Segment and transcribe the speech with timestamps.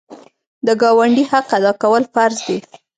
[0.65, 2.57] د ګاونډي حق ادا کول فرض دي.